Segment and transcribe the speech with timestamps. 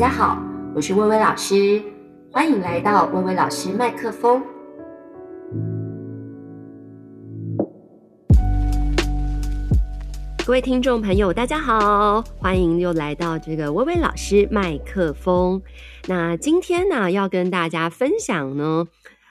[0.00, 0.42] 大家好，
[0.74, 1.82] 我是薇薇老师，
[2.32, 4.42] 欢迎来到薇薇老师麦克风。
[10.46, 15.60] 各位听众朋友，大家好，欢迎又来到这个薇薇老师麦克风。
[16.08, 18.86] 那今天呢，要跟大家分享呢，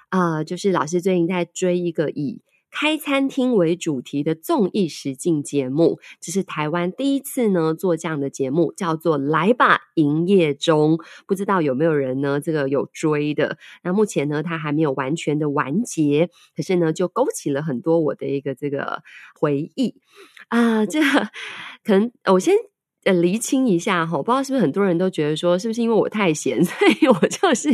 [0.09, 10.97] 啊、就是老师最近在追一个以开餐厅为主题的综艺实境节目，这是台湾第一次呢做这样的节目，叫做《来吧营业中》。
[11.27, 13.57] 不知道有没有人呢这个有追的？
[13.83, 19.03] 那目前呢，它还没有完全的完结，可是呢，就勾起了很多我的一个这个
[19.39, 19.95] 回忆
[20.47, 20.87] 啊、呃。
[20.87, 21.01] 这
[21.83, 22.55] 可能我先。
[23.09, 27.69] 呃，厘清一下哈，不知道是不是很多人都觉得说，是不是因为我太闲， 所以我就是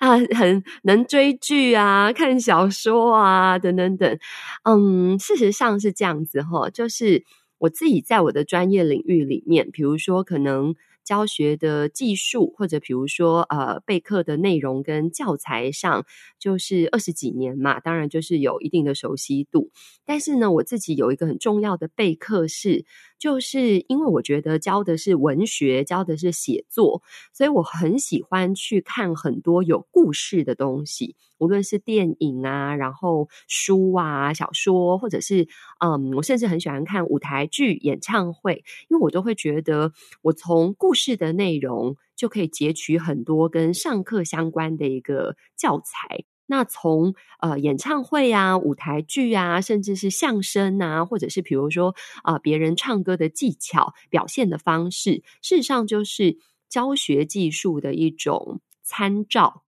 [0.00, 4.18] 啊，很能追剧啊，看小说啊，等等等。
[4.64, 7.22] 嗯，事实上是这样子哈，就是
[7.58, 10.74] 我自己在我的专业领域里面，比如说可能。
[11.04, 16.04] 教学的技术，或者比如说呃备课的内容跟教材上，
[16.38, 19.70] 就是二十几年嘛，当然就是有一定的熟悉度。
[20.04, 22.84] 但是呢，我自己有一个很重要的备课是，
[23.18, 31.16] 就是因为我觉得教的是文学，教的是写作，所以我很喜欢去看很多有故事的东西。
[31.40, 35.48] 无论是电影啊，然后书啊、小说，或者是
[35.80, 46.24] 嗯，我甚至很喜欢看舞台剧、演唱会，因为我都会觉得，我从故事的内容就可以截取很多跟上课相关的一个教材。
[46.46, 56.36] 那从呃演唱会啊、舞台剧啊，甚至是相声啊，或者是比如说啊、呃、别人唱歌的技巧、表现的方式，事实上就是
[56.68, 59.62] 教学技术的一种参照，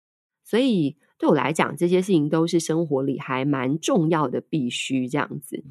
[0.44, 0.96] 所以。
[1.22, 5.62] 对我来讲，这些事情都是生活里还蛮重要的，必须这样子。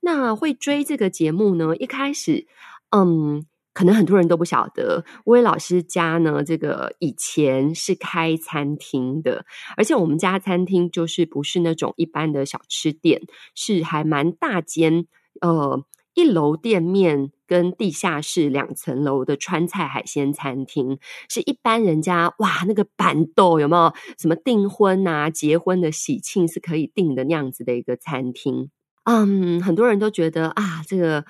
[0.00, 1.76] 那会追这个节目呢？
[1.76, 2.48] 一开始，
[2.90, 9.46] 嗯，可能很多人都不晓得，威老师家呢，这个以前是开餐厅的，
[9.76, 13.22] 而且我们家餐厅就是不是那种一般的小吃店，
[13.54, 15.06] 是还蛮大间，
[15.40, 15.84] 呃。
[16.16, 28.70] 一楼店面跟地下室两层楼的川菜海鲜餐厅，是一般人家哇那个板豆有没有什么订婚啊、结婚的喜庆是可以订的那样子的一个餐厅？
[29.04, 31.22] 嗯，很多人都觉得啊，这个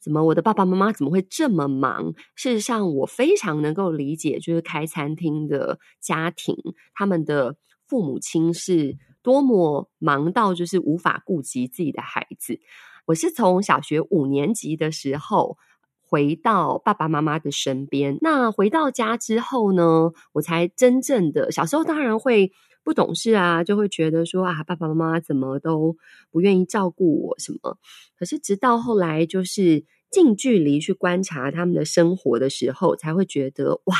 [0.00, 2.14] 怎么我的爸爸妈妈怎么会这么忙？
[2.34, 6.56] 事实上，我非常能够理解，就是开餐厅的家庭，
[6.94, 7.56] 他们的
[7.86, 12.58] 父母亲是多么忙到就是无法顾及自己的孩子。
[13.06, 15.58] 我是从小学五年级的时候
[16.00, 18.18] 回到爸爸妈妈的身边。
[18.20, 25.96] 那回到家之后呢，我才真正的，小时候当然会不懂事啊，就会觉得说啊，爸爸妈妈怎么都
[26.30, 27.78] 不愿意照顾我什么。
[28.18, 33.96] 可是直到后来，就是近距离去观察他们的生活的时候，才会觉得哇，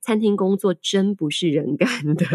[0.00, 2.26] 餐厅工作真不是人干的。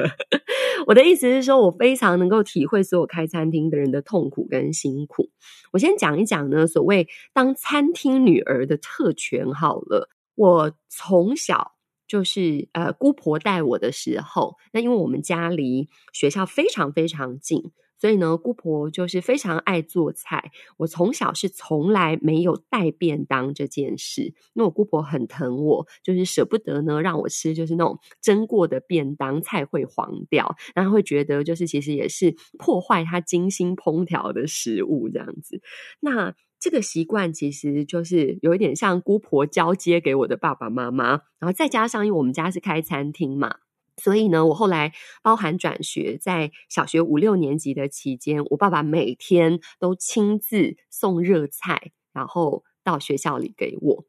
[0.88, 5.30] 我的意思是说，我非常能够体会所有开餐厅的人的痛苦跟辛苦。
[5.74, 10.10] 我先讲一讲呢，所谓当餐厅女儿的特权好了。
[10.36, 11.74] 我从小
[12.08, 17.74] 就是呃，姑婆带我的时候，那因为我们家离学校非常非常近。
[18.00, 20.52] 所以呢，姑婆就是非常爱做菜。
[20.78, 35.62] 我从小是从来没有带便当这件事，因为我姑婆很疼我，就是舍不得呢让我吃，就是那种蒸过的便当，菜会黄掉，然后会觉得就是其实也是破坏她精心烹调的食物这样子。
[36.00, 43.58] 那这个习惯其实就是有一点像姑婆交接给我的爸爸妈妈，然后再加上因为我们家是开餐厅嘛。
[44.02, 54.06] 所以呢，我后来包含转学，在小学五六年级的期间，我爸爸每天都亲自送热菜，然后到学校里给我。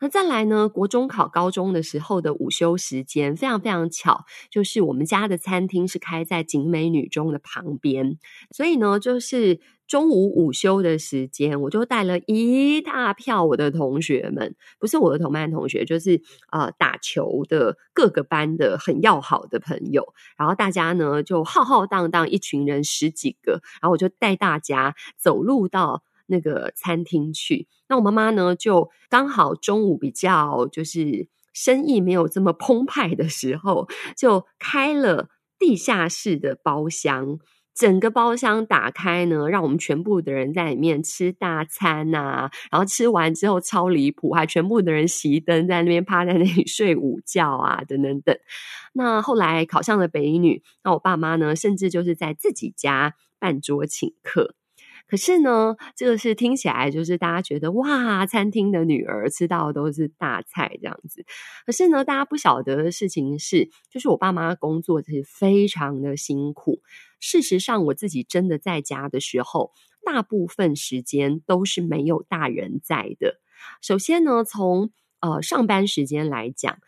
[0.00, 8.18] 那再来呢，国中考高中的时候的午休时间，非常非常巧，就是我们家的餐厅是开在景美女中的旁边，
[8.50, 9.60] 所以呢，就是。
[9.86, 16.20] 中午午休的时间，我就带了一大票我的同学们，不是我的同班同学，就是
[16.50, 20.04] 呃打球的各个班的很要好的朋友，
[20.36, 27.68] 然后大家呢就浩浩荡荡一群人十几个，然后我就带大家走路到那个餐厅去。
[27.88, 35.28] 那我妈妈呢就刚好中午比较就是生意没有这么澎湃的时候，就开了
[35.58, 37.38] 地下室的包厢。
[37.74, 48.34] 整个包厢打开呢，让我们全部的人在里面吃大餐啊，然后吃完之后超离谱，还全部的人熄灯在那边趴在那里睡午觉啊，等等等。
[48.94, 54.54] 那后来考上了北一女，那我爸妈呢，甚至就是在自己家办桌请客。
[55.08, 61.24] 可是呢，这个是听起来就是大家觉得哇，餐厅的女儿吃到的都是大菜这样子。
[61.64, 66.80] 可是呢，大家不晓得的事情是，就是我爸妈工作是非常的辛苦。
[67.20, 69.72] 事实上，我自己真的在家的时候，
[70.04, 73.40] 大部分时间都是没有大人在的。
[73.80, 76.78] 首先呢，从呃上班时间来讲，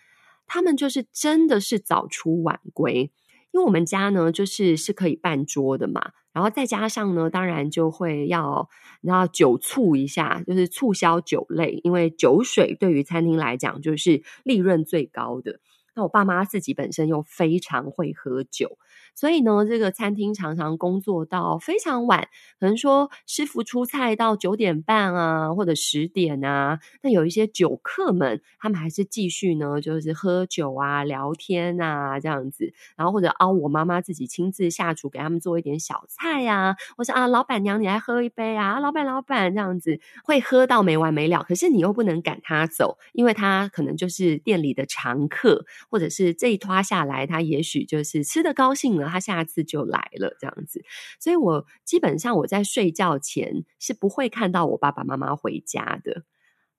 [0.47, 3.11] 他们就是真的是早出晚归。
[3.50, 8.68] 因为我们家呢，就是是可以办桌的嘛，然后再加上呢，当然就会要
[9.00, 15.60] 然后酒促一下，就是促销酒类，因为酒水对于餐厅来讲就是利润最高的。
[15.94, 18.78] 那我爸妈自己本身又非常会喝酒。
[19.19, 22.29] 所以呢，这个餐厅常常工作到非常晚，
[22.61, 26.79] 可能说师傅出菜到九点半啊，或者十点啊。
[27.03, 32.73] 那有一些酒客们，他们还是继续呢，就是喝酒啊、聊天啊这样子。
[32.94, 41.43] 然后或者啊，我妈妈自己亲自下厨给他们做一点小菜呀，或者啊，老板娘你来喝一杯啊，老板老板这样子会喝到没完没了。
[41.43, 49.07] 可是你又不能赶他走，因为他可能就是店里的常客，或者是这一拖下来，他也许就是吃的高兴了。
[49.08, 50.84] 他下次就来了，这样子，
[51.19, 56.25] 所以我基本上我在睡觉前是不会看到我爸爸妈妈回家的。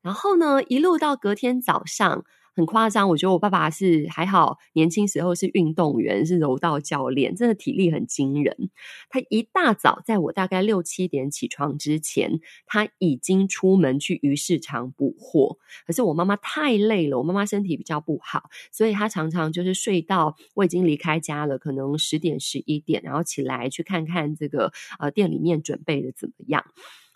[0.02, 2.26] 然后呢，一路到隔天早上。
[2.60, 8.70] 很夸张，我觉得我爸爸是还好，年轻时候是运动员，是柔道教练，真的体力很惊人。
[9.10, 15.58] 他一大早，在我大概六七点起床之前，他已经出门去鱼市场补货。
[15.88, 26.66] 可是我妈妈太累了，我妈妈身体比较不好，所以她常常就是睡到我已经离开家了，可能十点十一点，然后起来去看看这个呃店里面准备的怎么样。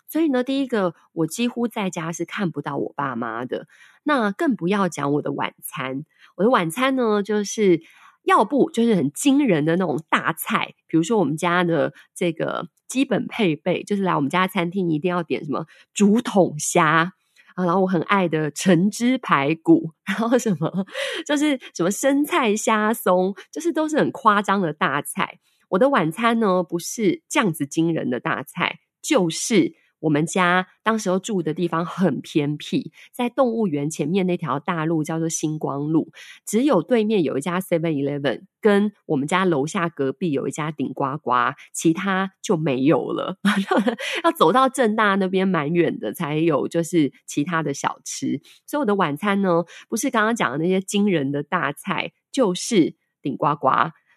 [0.06, 3.66] 所以呢，第一个我几乎在家是看不到我爸妈的，
[4.04, 6.04] 那更不要讲我的晚餐。
[6.36, 7.82] 我的晚餐呢，就是
[8.22, 17.12] 要不就是很惊人的那种大菜，比如说我们家的这个基本配备，就是来我们家餐厅一定要点什么竹筒虾
[17.54, 20.86] 啊，然后我很爱的橙汁排骨，然后什么
[21.26, 25.40] 就是什么生菜虾松，就是都是很夸张的大菜。
[25.70, 29.74] 我的晚餐呢，不是这样子惊人的大菜，就是。
[30.04, 36.12] 我们家当时候住的地方很偏僻，在动物园前面那条大路叫做星光路，
[36.44, 43.38] 只有对面有一家 Seven Eleven，跟我们家楼下隔壁有一家顶呱呱，其他就没有了。
[44.24, 48.42] 要走到正大那边蛮远的，才有就是其他的小吃。
[48.66, 53.68] 所以我的晚餐呢，不是刚刚讲的那些惊人的大菜，就是顶呱呱。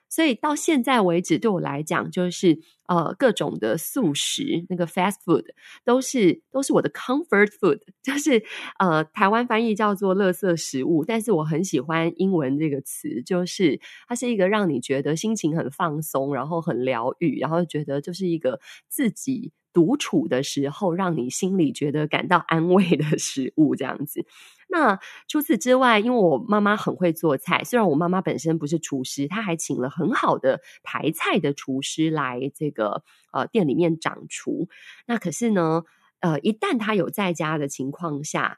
[0.09, 5.45] 所以到现在为止，对我来讲，就是呃各种的素食，那个 fast food
[5.83, 8.43] 都是都是我的 comfort food， 就是
[8.79, 24.25] 呃台湾翻译叫做垃圾食物，但是我很喜欢英文这个词，就是它是一个让你觉得心情很放松，然后很疗愈，然后觉得就是一个自己独处的时候，让你心里觉得感到安慰的食物，这样子。
[24.67, 24.97] 那
[25.27, 34.67] 除此之外，因为我妈妈很会做菜，虽然我妈妈本身不是厨师，她还请了很好的台菜的厨师来这个呃店里面掌厨。
[35.05, 35.83] 那可是呢，
[36.21, 38.57] 呃，一旦她有在家的情况下，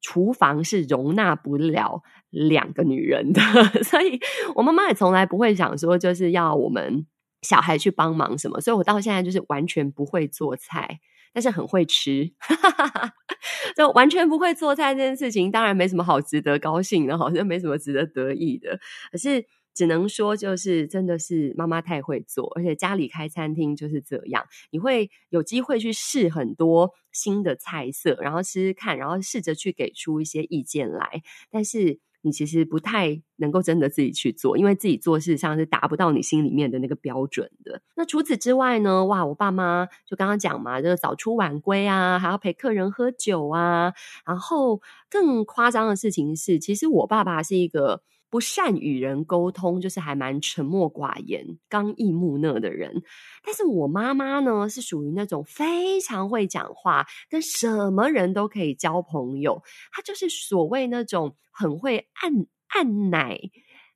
[0.00, 3.40] 厨房是容纳不了两个女人的，
[3.82, 4.20] 所以
[4.54, 7.06] 我妈妈也从来不会想说就是要我们
[7.44, 8.60] 小孩去帮忙什么。
[8.60, 10.98] 所以我到现在就是完全不会做菜。
[11.36, 12.30] 但是很会吃，
[13.76, 18.78] 就完全不会做菜这件事情，当然没什么好值得高兴的，好像没什么值得得意的。
[19.10, 31.20] 可是只能说，就是真的是妈妈太会做，而且家里开餐厅就是这样，你会有机会去试很多新的菜色，然后试试看，然后试着去给出一些意见来，
[31.50, 31.98] 但是。
[32.24, 37.82] 你其实不太能够真的自己去做，因为自己做事实上是达不到你心里面的那个标准的。
[37.94, 39.04] 那除此之外呢？
[39.04, 43.92] 哇，我爸妈就刚刚讲嘛，就是早出晚归啊，还要陪客人喝酒啊。
[44.26, 48.02] 然后更夸张的事情是，其实我爸爸是一个。
[48.34, 53.04] 不善与人沟通，就是还蛮沉默寡言、刚毅木讷的人。
[53.44, 59.62] 但是我妈妈呢，是属于那种非常会讲话，跟什么人都可以交朋友。
[59.92, 62.32] 她就是所谓那种很会按
[62.66, 63.38] 按奶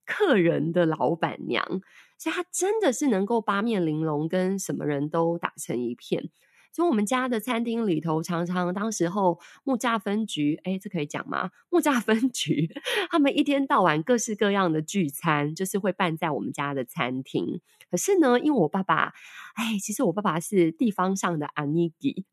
[0.07, 1.67] 客人的老板娘，
[2.17, 6.31] 所以她真的是能够八面玲珑，跟什么人都打成一片。
[6.73, 11.51] 所以我们家的餐厅里头，常常当时候木栅分局，诶，这可以讲吗？
[11.71, 12.71] 木栅分局
[13.11, 17.61] 他们一天到晚各式各样的聚餐，就是会办在我们家的餐厅。
[17.91, 19.15] 可是呢，因为我爸爸，
[19.55, 22.27] 哎，其实我爸爸是地方上的阿尼基，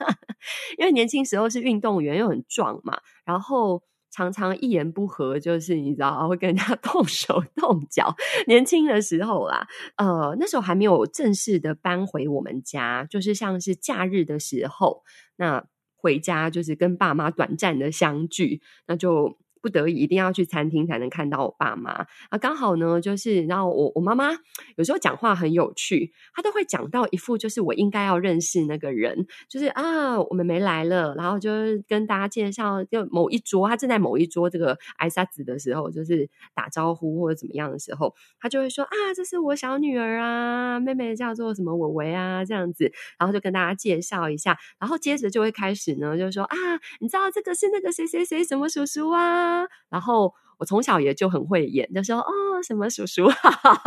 [0.78, 8.14] 因为年轻时候是运动员，又很壮嘛，然后常常一言不合就是你知道会跟人家 动手动脚。
[8.46, 15.02] 年轻的时候啦，呃，那时候还没有正式的搬回我们家，就是像是假日的时候，
[15.36, 15.64] 那
[15.96, 19.38] 回家就是跟爸妈短暂的相聚，那就。
[19.60, 22.38] 不得已一定要去餐厅才能看到我爸妈啊！
[22.38, 24.30] 刚好呢，就是然后我我妈妈
[24.76, 31.50] 有时候讲话很有趣，她都会讲到一副就是我应该要认识那个人，就是啊，我们没来了，然后就
[31.86, 46.56] 跟大家介绍，就某一桌，她正在某一桌这个挨沙子的时候，就是打招呼或者怎么样的时候，她就会说啊，这是我小女儿啊，妹妹叫做什么伟伟啊，这样子，然后就跟大家介绍一下，然后接着就会开始呢，就说啊，
[47.00, 49.49] 你知道这个是那个谁谁谁什么叔叔啊。
[49.88, 53.28] 然后我从小也就很会演，就说哦什么叔叔，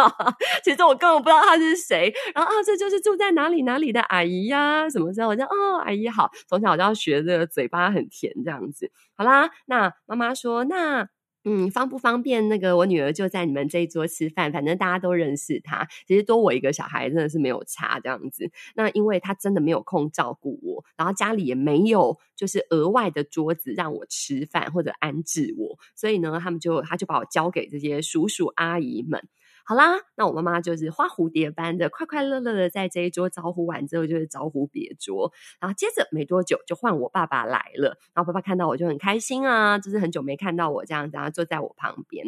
[0.64, 2.14] 其实我根本不知道他是谁。
[2.34, 8.92] 然后啊，这就是住在哪里哪里的阿姨呀，什么时候我就哦阿姨好，从小我就要学这个嘴巴很甜这样子。
[9.16, 11.08] 好啦，那妈妈说那。
[11.46, 12.48] 嗯，方不方便？
[12.48, 15.86] 那个我女儿就在你们这一桌吃饭，反正大家都认识她。
[16.08, 18.50] 其实多我一个小孩真的是没有差这样子。
[18.76, 29.22] 那因为她真的没有空照顾我，然后家里也没有就是额外的桌子让我吃饭或者安置我，所以呢，他们就他就把我交给这些叔叔阿姨们。
[29.66, 42.26] 好啦，那我妈妈就是花蝴蝶般的快快乐乐的在这一桌招呼完之后，就是招呼别桌，然后接着没多久就换我爸爸来了，然后爸爸看到我就很开心啊，就是很久没看到我这样子，然后坐在我旁边。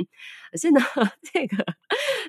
[0.49, 0.79] 可是呢，
[1.33, 1.65] 这 个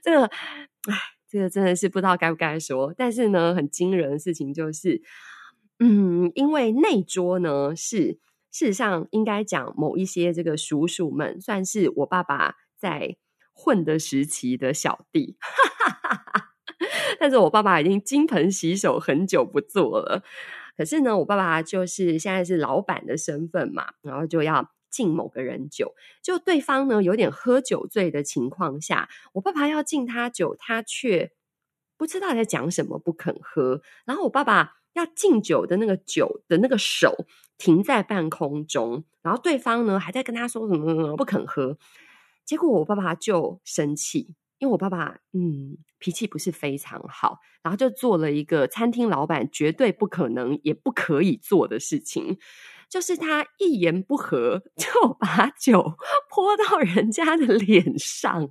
[0.03, 0.99] 这个，哎，
[1.29, 5.03] 这个真的是不知道该不该说，但是呢，很惊人的事情就是，
[5.79, 8.19] 嗯，因为那桌呢是
[8.51, 13.17] 事实上应该讲某一些这个叔叔们，算是我爸爸在。
[13.59, 15.39] 混的时期的小弟，
[17.19, 20.23] 但是我爸爸已经金盆洗手很久不做了。
[20.77, 25.95] 可是呢，我爸爸就是现在是老板的身份嘛，然后就要敬某个人酒。
[26.23, 31.33] 就对方呢有点喝酒醉的情况下，我爸爸要敬他酒，他却
[31.97, 33.81] 不知道在讲什么，不肯喝。
[34.05, 37.25] 然后我爸爸要敬酒的那个酒的那个手
[37.57, 41.79] 停在半空中，然后对方呢还在跟他说什么什么不肯喝。
[42.47, 52.39] 结果我爸爸就生气，因为我爸爸嗯脾气不是非常好，然后就做了一个餐厅老板绝对不可能也不可以做的事情，
[52.89, 55.97] 就是他一言不合 就把酒
[56.31, 58.49] 泼到人家的脸上。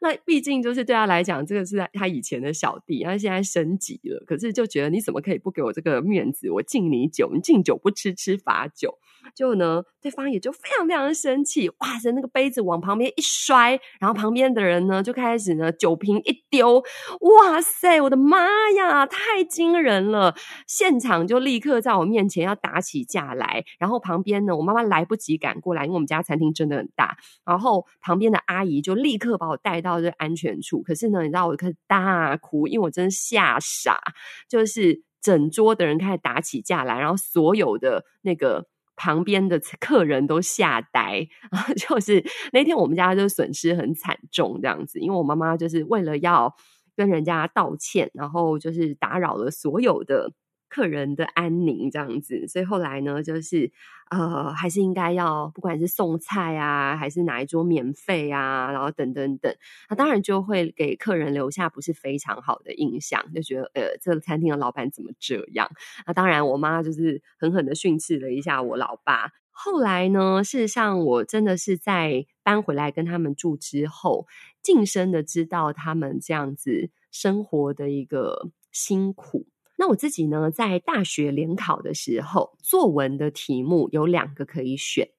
[0.00, 6.50] 那毕竟就是对他来讲，这个是他以前的小弟，他现在升级了，可是就觉得你怎么可以不给我这个面子？
[6.50, 8.98] 我敬你酒，你敬酒不吃吃罚酒。
[9.34, 16.82] 就呢，对方也就非常非常的生气，哇塞，那个杯子往旁边一摔，然后旁边的人呢就开始呢酒瓶一丢，
[17.20, 20.34] 哇塞，我的妈呀，太惊人了！
[20.66, 30.82] 现场就立刻在我面前要打起架来，然后旁边呢，我妈妈来不及赶过来，因为我们家餐厅真的很大，然后旁边的阿姨就立刻把我带到这安全处。
[30.82, 34.00] 可是呢，你知道我开始大哭，因为我真的吓傻，
[34.48, 38.66] 就是整桌的人开始打起架来，然后所有的那个。
[38.96, 41.28] 旁边的客人都吓呆，
[41.76, 46.54] 就是那天我们家就损失很惨重这样子，因为我妈妈就是为了要
[46.96, 50.32] 跟人家道歉，然后就是打扰了所有的。
[50.68, 53.70] 客人的安宁这样子，所以后来呢，就是
[54.10, 59.54] 呃，还是应该要不管是送菜啊，还是哪一桌免费啊，然后等等等，
[59.88, 65.70] 那当然就会给客人留下不是非常好的印象，就觉得呃，这个餐厅的老板怎么这样？
[66.06, 69.32] 那当然，我妈就是狠狠的训斥了一下我老爸。
[69.58, 74.26] 后来呢，事实上我真的是在搬回来跟他们住之后，
[74.62, 79.46] 近身的知道他们这样子生活的一个辛苦。
[79.76, 85.10] 那我自己呢，在大学联考的时候，作文的题目有两个可以选，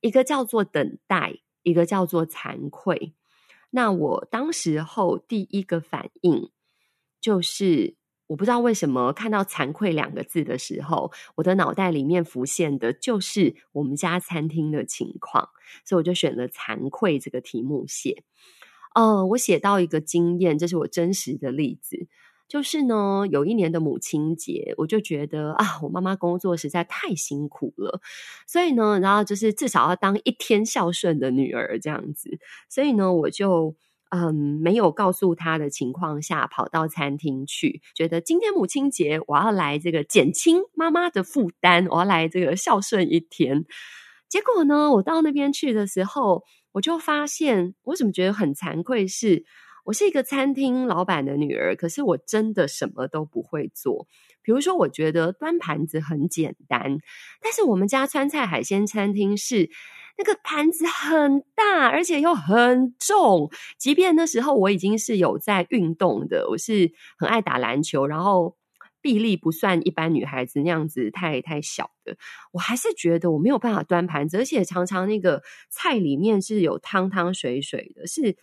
[0.00, 3.14] 一个叫做等待，一个叫做惭愧。
[3.70, 6.50] 那我当时候第一个反应
[7.20, 7.96] 就是，
[8.28, 15.50] 我不知道为什么看到“惭愧”两个字的时候，我的脑袋里面浮现的就是我们家餐厅的情况，
[15.84, 18.24] 所以我就选了“惭愧”这个题目写。
[18.94, 22.08] 呃，我写到一个经验，这是我真实的例子。
[22.48, 28.00] 就是呢，有一年的母亲节，我就觉得啊，我妈妈工作实在太辛苦了，
[28.46, 32.38] 所以呢，然后就是至少要当一天孝顺的女儿这样子，
[32.70, 33.76] 所以呢，我就
[34.10, 43.66] 嗯没有告诉她的情况下，跑到餐厅去，觉得今天母亲节我要来这个减轻妈妈的负担，我要来这个孝顺一天。
[44.30, 49.44] 结果呢，我到那边去的时候，我就发现，我怎么觉得很惭愧是。
[49.88, 54.06] 我是一个餐厅老板的女儿，可是我真的什么都不会做。
[54.42, 56.98] 比如说，我觉得端盘子很简单，
[57.40, 59.70] 但是我们家川菜海鲜餐厅是
[60.18, 63.50] 那个盘子很大，而且又很重。
[63.78, 68.58] 即便那时候我已经是有在运动的，我是很爱打篮球，然后
[69.00, 72.18] 臂力不算一般女孩子那样子太太小的，
[72.52, 78.36] 我还是觉得我没有办法端盘子，而且常常那个菜里面是有汤汤水水的，是。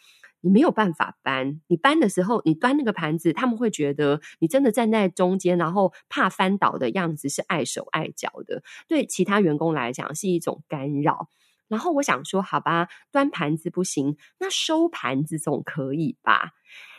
[0.45, 11.29] 你没有办法搬，你搬的时候，你端那个盘子，他们会觉得你真的站在中间，然后怕翻倒的样子是碍手碍脚的，对其他员工来讲是一种干扰。
[11.67, 16.51] 然后我想说，好吧，端盘子不行，那收盘子总可以吧？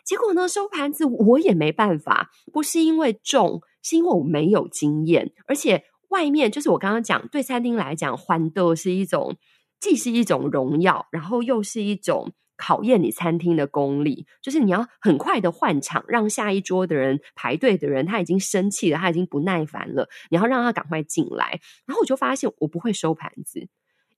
[0.05, 9.37] 结果呢，收盘子我也没办法，不是因为重，是因为我没有经验，而且外面就是我刚刚讲，对餐厅来讲，欢豆是一种，
[9.79, 12.33] 既是一种荣耀，然后又是一种。
[12.57, 21.61] 考验你餐厅的功力，就是你要很快的换场，让下一桌的人排队的人他已经生气了，他已经不耐烦了，你要让他赶快进来。
[21.87, 23.69] 然后我就发现我不会收盘子，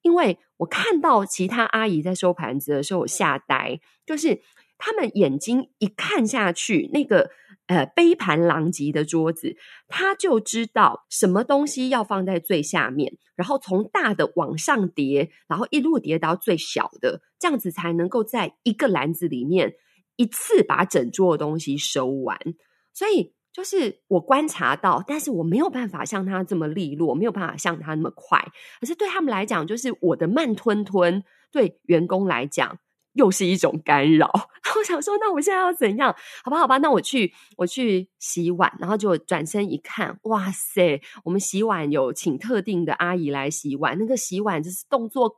[0.03, 4.41] 因为我看到其他阿姨在收盘子的时候，我吓呆，就是
[4.79, 7.31] 他们眼睛一看下去，那个。
[7.67, 9.55] 呃，杯盘狼藉的桌子，
[9.89, 19.75] 他就知道什么东西要放在最下面，然后从大的往上叠，然后一路叠到最小的，这样子才能够在一个篮子里面
[20.17, 22.39] 一次把整桌的东西收完。
[22.95, 28.43] 所以，就是我观察到，但是我没有办法像他这么利落，没有办法像他那么快。
[28.81, 32.79] 可是对他们来讲，就是我的慢吞吞，对员工来讲。
[33.19, 34.31] 又是一种干扰，
[34.79, 36.15] 我想说，那我现在要怎样？
[36.45, 45.35] 好吧，好吧，那我去，我去洗碗，然后就转身一看，哇塞，我们洗碗有请特定的阿姨来洗碗，那个洗碗就是动作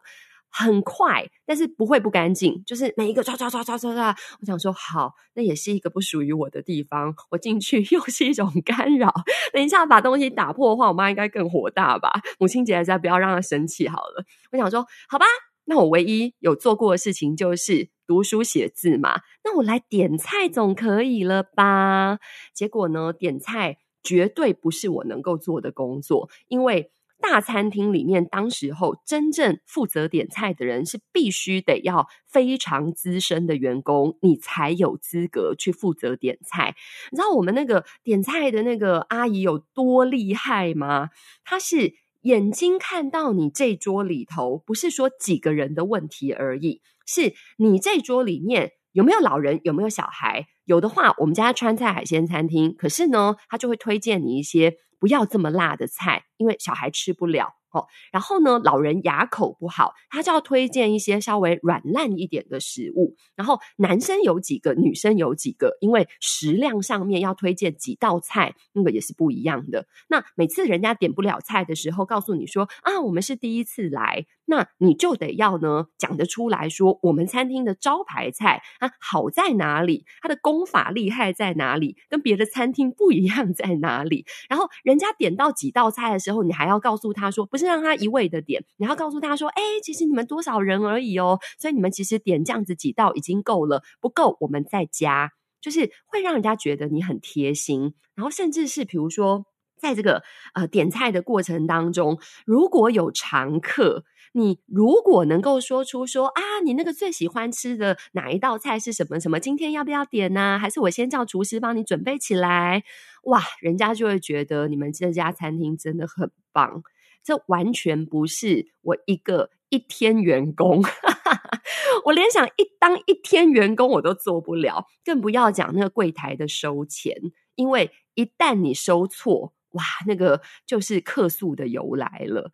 [0.50, 4.14] 很快，但是不会不干净，就是每一个抓抓抓抓抓抓。
[4.40, 9.10] 我想说，好，那也是一个不属于我的地方，我进去 又是一种干扰。
[9.54, 12.12] 等一下把东西打破的话，我妈应该更火大吧？
[12.38, 14.25] 母亲节还是不要让她生气好了。
[14.52, 15.25] 我想说，好吧。
[15.71, 22.19] 那我唯一有做过的事情就是读书写字嘛，那我来点菜总可以了吧？
[22.52, 36.75] 结果呢，点菜绝对不是我能够做的工作，因为大餐厅里面当时候真正负责点菜的人是必须得要非常资深的员工，你才有资格去负责点菜。
[37.13, 41.11] 你知道我们那个点菜的那个阿姨有多厉害吗？
[41.45, 41.95] 她是。
[42.23, 50.47] 眼睛看到你这桌里头，不是说几个人的问题而已，是你这桌里面有没有老人，有没有小孩？
[50.65, 57.54] 有的话，我们家川菜海鲜餐厅，可是呢，他就会推荐你一些不要这么辣的菜，因为小孩吃不了。
[57.73, 63.15] 哦，然后呢，老人牙口不好，他就要推荐一些稍微软烂一点的食物。
[63.37, 69.87] 然后男生有几个，女生有几个，因为食量上面要推荐几道菜，那个也是不一样的。
[70.09, 84.26] 那每次人家点不了菜的时候，告诉你说啊，我们是第一次来，那你就得要呢讲得出来说，我们餐厅的招牌菜啊好在哪里，它的功法厉害在哪里，跟别的餐厅不一样在哪里。
[84.49, 87.59] 然后人家点到几道菜的时候，你还要告诉他说不。
[87.60, 99.44] 是让他一味的点，你要告诉他说：“哎，其实你们多少人而已哦，所以你们其实点这样子几道已经够了，不够我们再加。”就是会让人家觉得你很贴心，然后甚至是比如说，
[99.78, 100.23] 在这个
[100.54, 110.58] 呃点菜的过程当中，如果有常客，你如果能够说出说啊，你那个最喜欢吃的哪一道菜是什么什么，今天要不要点呢？
[110.58, 112.82] 还是我先叫厨师帮你准备起来？
[113.25, 116.82] 哇，人家就会觉得你们这家餐厅真的很棒。
[117.23, 120.83] 这完全不是我一个一天员工，
[122.06, 127.15] 我连想一当一天员工我都做不了，更不要讲那个柜台的收钱，
[127.54, 132.50] 因为一旦你收错，哇，那个就是客诉的由来了，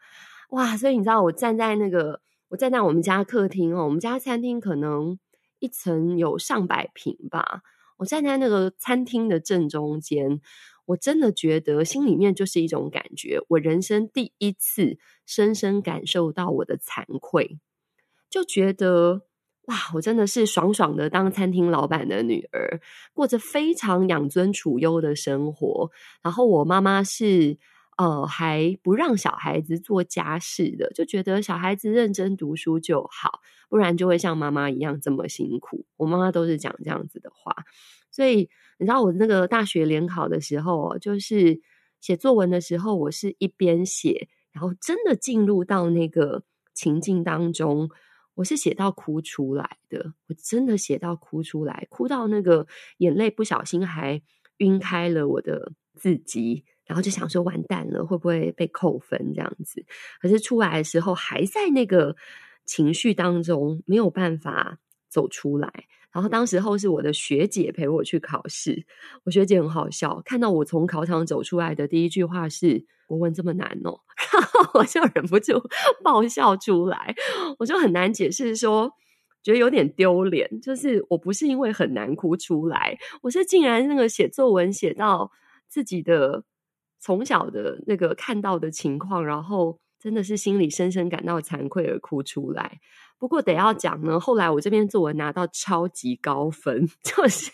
[0.50, 0.76] 哇！
[0.76, 5.18] 所以你知道，我站在那个，我站在我们家客厅哦，我们家餐厅可能
[5.58, 7.62] 一层有上百坪吧，
[7.98, 10.40] 我站在那个餐厅的正中间。
[10.86, 17.58] 我真的觉得心里面就是一种感觉，我人生第一次深深感受到我的惭愧，
[18.30, 19.22] 就觉得
[19.66, 22.80] 哇，我真的是爽爽的当餐厅老板的女儿，
[23.12, 25.90] 过着非常养尊处优的生活。
[26.22, 27.58] 然后我妈妈是
[27.98, 35.84] 呃还不让小孩子做家事的，就觉得小孩子认真读书就好，不然就会像妈妈一样这么辛苦。
[35.96, 37.52] 我妈妈都是讲这样子的话，
[38.16, 38.48] 所以。
[38.78, 41.62] 你知道我那个大学联考的时候，就是
[41.98, 46.42] 写作文的时候，我是一边写，然后真的进入到那个
[46.74, 47.88] 情境当中，
[48.34, 52.66] 我是写到哭出来的，我真的写到哭出来，哭到那个
[52.98, 54.20] 眼泪不小心还
[54.58, 59.86] 晕开了我的字迹，然后就想说完蛋了，会不会被扣分这样子？
[60.20, 62.14] 可是出来的时候还在那个
[62.66, 65.86] 情绪当中没有办法走出来。
[66.16, 68.86] 然后当时候是我的学姐陪我去考试，
[69.24, 74.00] 我学姐很好笑，看到我从考场走出来的第一句话是“国文这么难哦”，
[74.32, 75.60] 然后我就忍不住
[76.02, 77.14] 爆笑出来，
[77.58, 78.90] 我就很难解释说，
[79.42, 85.30] 觉得有点丢脸，就是我不是因为很难哭出来，我是竟然那个写作文写到
[85.68, 86.44] 自己的
[86.98, 92.80] 从小的那个看到的情况，然后真的是心里深深感到惭愧而哭出来。
[93.18, 97.50] 不过得要讲呢，后来我这篇作文拿到超级高分， 就是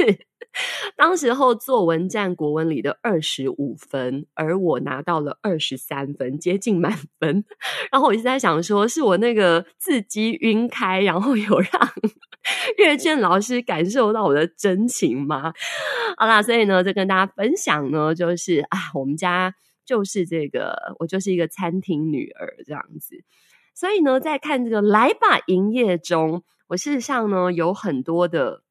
[0.97, 7.45] 当时候作文占国文里的二十五分，而我拿到了二十三分，接近满分。
[7.91, 11.93] 然后我一直在想说，是我那个字迹晕开，然后有让
[12.79, 15.53] 阅卷老师感受到我的真情吗？
[16.17, 19.55] 好啦，所以呢，就跟大家分享呢，就是啊，我们家
[19.87, 23.23] 就是这个，我就是一个餐厅女儿这样子。
[23.75, 28.63] 所以呢，在看这个来吧营业中，我事实上呢有很多的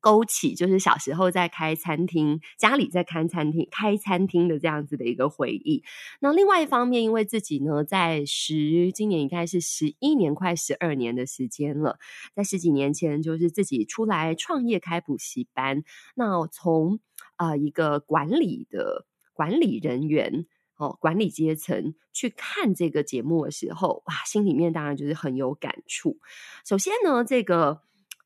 [0.00, 5.82] 勾起，就是小时候在开餐厅，家里在开餐厅、开餐厅的这样子的一个回忆。
[6.20, 11.98] 那另外一方面，因为自己呢在十今年应该是十一年，快十二年的时间了，
[12.34, 15.82] 在十几年前就是自己出来创业开补习班。
[16.14, 17.00] 那从
[17.36, 20.46] 啊、一个管理的管理人员。
[20.76, 26.18] 哦，管理阶层去看这个节目的时候，哇，心里面当然就是很有感触。
[26.64, 27.82] 首先呢，这个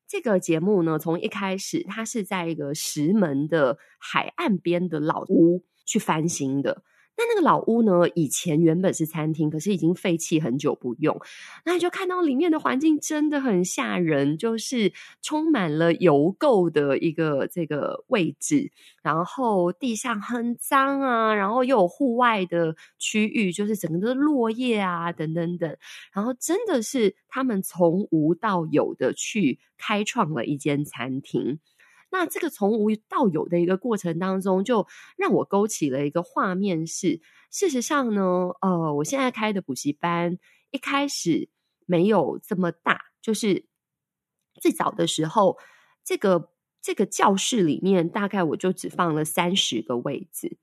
[0.07, 6.83] 这个节目呢，从一开始，它是在一个石门的海岸边的老屋去翻新的。
[7.21, 11.15] 那那个老屋呢，以前原本是餐厅，可是已经废弃很久不用。
[11.63, 18.71] 那你就看到里面的环境真的很吓人，就是充满了油垢的一个这个位置，
[19.03, 25.77] 然后地上很脏啊，然后又有户外的区域，就是整个的落叶啊等等等，
[26.11, 31.59] 然后真的是他们从无到有的去开创了一间餐厅。
[32.11, 34.85] 那这个从无到有的一个过程当中，就
[35.17, 38.21] 让我勾起了一个画面是：事实上呢，
[38.61, 40.37] 呃，我现在开的补习班
[40.71, 41.49] 一开始
[41.85, 43.65] 没有这么大，就是
[44.61, 45.57] 最早的时候，
[46.03, 50.57] 这个这个教室里面大概我就只放了三十个位置。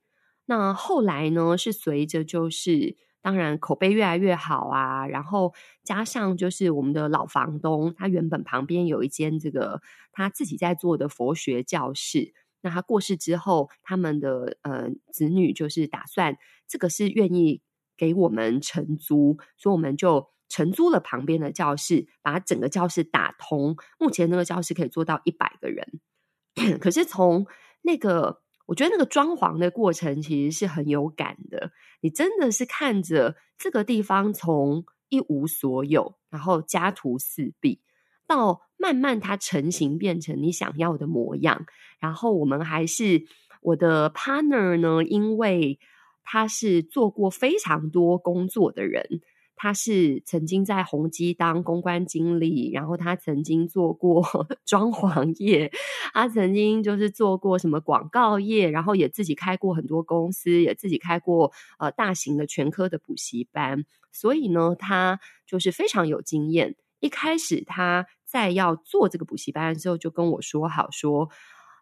[0.44, 2.96] 那后来呢，是随着就是。
[3.20, 5.52] 当然，口碑越来越好啊，然后
[5.82, 12.32] 加上就是我们的老房东，他原本旁边有一间这个他自己在做的佛学教室。
[12.60, 17.60] 那他过世之后，他们的呃子女就是打算这个是愿意
[17.96, 23.76] 给我们承租，所以我们就承租了旁边的教室，把整个教室打通。
[23.98, 26.00] 目前那个教室可以做到一百个人，
[26.80, 27.46] 可是从
[27.82, 28.42] 那个。
[28.68, 37.80] 我觉得那个装潢的过程其实是很有感的，你真的是看着这个地方从一无所有，然后家徒四壁，
[38.26, 41.64] 到慢慢它成型变成你想要的模样。
[41.98, 43.24] 然后我们还是
[43.62, 45.78] 我的 partner 呢，因为
[46.22, 49.22] 他是做过非常多工作的人。
[49.58, 54.22] 他是曾经在宏基当公关经理，然后他曾经做过
[54.64, 55.70] 装潢业，
[56.14, 66.76] 他曾经就是做过什么广告业，然后也自己开过很多公司，也自己开过呃大型的全科的补习班，所以呢，他就是非常有经验。
[67.00, 71.28] 一开始他在要做这个补习班的时候，就跟我说好说，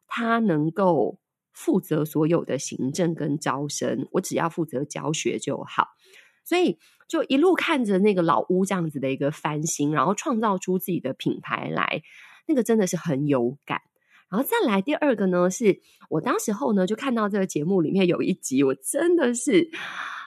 [0.06, 1.18] 他能够
[1.52, 5.88] 负责所有的行政跟招生，我只要负责教学就好。
[6.44, 12.02] 所以就一路看着那个老屋这样子的一个翻新，然后创造出自己的品牌来，
[12.46, 13.82] 那个真的是很有感。
[14.28, 19.70] 然后再来第二个呢，是我当时候呢就看到这个节目里面有一集，我真的是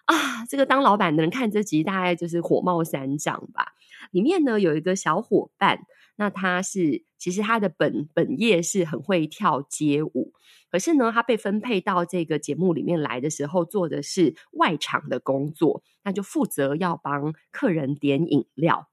[0.05, 3.73] 啊，这个当老板的人看这集大概就是火冒三丈吧。
[4.11, 5.81] 里面呢有一个小伙伴，
[6.19, 10.33] 那他是其实他的本本业是很会跳街舞。
[10.69, 18.89] 可是呢，他被分配到这个节目里面来的时候，做的是外场的工作，那就负责要帮客人点饮料。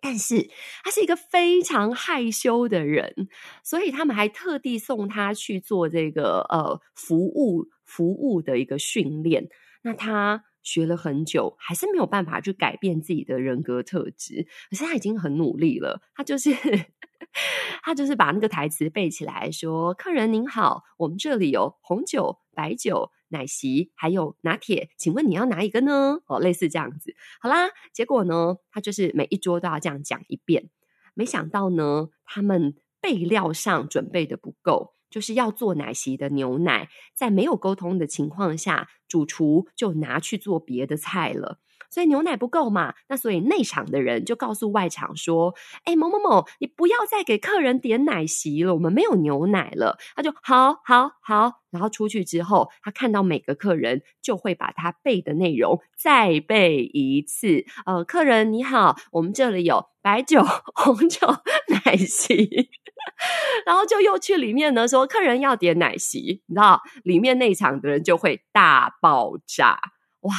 [0.00, 0.50] 但是
[0.84, 3.28] 他是一个非常害羞的人，
[3.62, 9.48] 所以他们还特地送他去做这个呃服务服务的一个训练。
[9.82, 14.48] 那他学了很久，还是没有办法去改变自己的人格特质。
[14.70, 16.50] 可是他已经很努力了，他就是。
[17.82, 27.14] 他就是把那个台词背起来，说：“客人您好，我们这里有红酒、白酒、奶昔，还有拿铁，请问你要哪一个呢？”哦，类似这样子。
[27.40, 30.70] 好啦，结果呢，他就是每一桌都要这样讲一遍。
[31.14, 41.60] 没想到呢，他们备料上准备的不够，就是要做奶昔的牛奶，在没有沟通的情况下，主厨就拿去做别的菜了。
[41.88, 45.54] 所以牛奶不够嘛，那所以内场的人就告诉外场说
[45.86, 57.64] ：“哎，某某某，你不要再给客人点奶昔了，我们没有牛奶了。”他就好好好，然后出去之后，他看到每个客人就会把他背的内容再背一次。
[57.86, 60.42] 呃，客人你好，我们这里有白酒、
[60.74, 61.28] 红酒、
[61.68, 62.70] 奶昔，
[63.66, 69.78] 然后就又去里面呢说，客人要点奶昔，你知道，里面内场的人就会大爆炸，
[70.20, 70.32] 哇！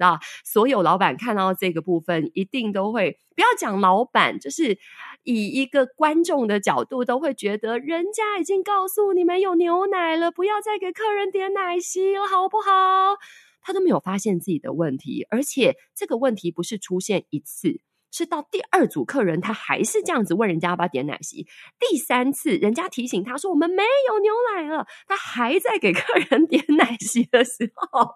[0.00, 4.78] 那所有老板看到这个部分，一定都会不要讲老板，就是
[5.24, 13.16] 以一个观众的角度，都会觉得人家已经告诉你们有牛奶了，不要再给客人点奶昔了，好不好？
[13.60, 17.80] 他都没有发现自己的问题，而且这个问题不是出现一次，
[18.10, 21.46] 是到第二组客人，他还是这样子问人家要不要点奶昔。
[21.78, 28.14] 第三次，人家提醒他说我们没有牛奶了，他还在给客人点奶昔的时候。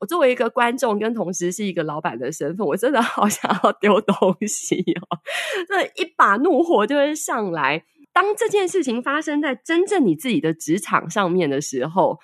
[0.00, 5.18] 我作为一个观众，跟同时是一个老板的身份，我真的好想要丢东西哦！
[5.66, 7.82] 这一把怒火就会上来。
[8.12, 12.20] 当这件事情发生在真正你自己的职场上面的时候，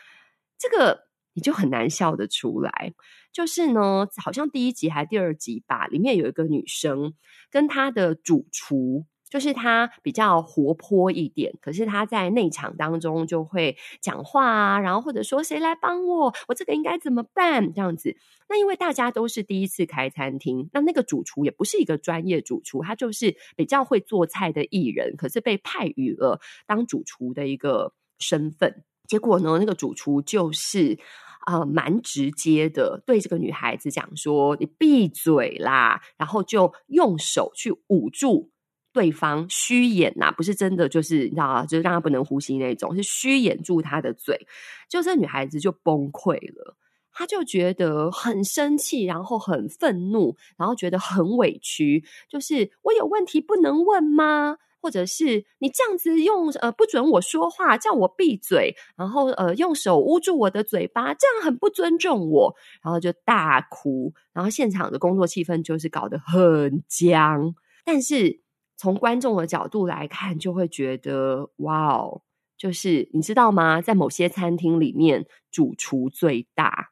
[0.59, 2.93] 这个你就很难笑得出来。
[3.33, 7.14] 就是呢，好像第一集还第二集吧，里面有一个女生
[7.51, 9.07] 跟她的主厨。
[9.33, 18.14] 就是他比较活泼一点，可是他在内场当中就会讲话啊，然后或者说谁来帮我，我这个应该怎么办这样子。
[18.51, 28.85] 那因为大家都是第一次开餐厅，那那个主厨也不是一个专业主厨，他就是比较会做菜的艺人，可是被派予了当主厨的一个身份。
[29.09, 30.99] 结果呢，那个主厨就是
[31.44, 38.50] 啊，呃，蛮直接的对这个女孩子讲说：“你闭嘴啦！”然后就用手去捂住。
[38.94, 44.46] 对方虚掩呐、啊，不是真的，就是你知道啊，就是让他不能呼吸那种，是虚掩住他的嘴，
[44.87, 46.76] 就这女孩子就崩溃了，
[47.11, 54.59] 她就觉得很生气，然后很愤怒，然后觉得很委屈，就是我有问题不能问吗？
[54.83, 68.42] 或者是你这样子用呃不准我说话，叫我闭嘴，然后呃用手捂住我的嘴巴，这样很不尊重我，然后就大哭，然后现场的工作气氛就是搞得很僵，但是。
[68.79, 72.23] 从观众的角度来看，就会觉得哇哦，
[72.57, 73.81] 就是你知道吗？
[73.81, 76.88] 在某些餐厅里面，主厨最大。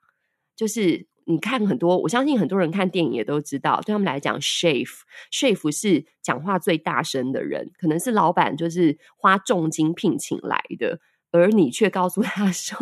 [0.55, 11.01] 就是你看很多，我相信很多人看电影也都知道，对他们来讲，chef，chef 是讲话最大声的人，可能是老板就是花重金聘请来的，
[11.33, 12.77] 而你却告诉他说：“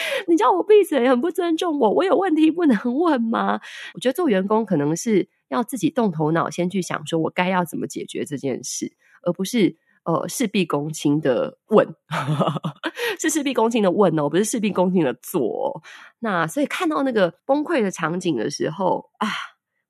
[0.28, 3.60] 你叫我闭嘴，很不尊重我，我有问题不能问吗？”
[3.94, 5.28] 我觉得做员工可能是。
[5.48, 11.86] 要自己动头脑，先去想说我该要怎么解决这件事，而不是呃事必躬亲的问，
[13.20, 15.82] 是事必躬亲的问哦，不是事必躬亲的做哦。
[16.20, 19.28] 那所以看到那个崩溃的场景的时候啊，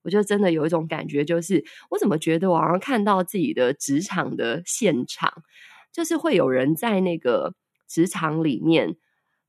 [0.02, 5.42] 我就真的有一种感觉，就是我怎么觉得我好像看到自己的职场的现场，
[5.92, 7.54] 就是会有人在那个
[7.88, 8.96] 职场里面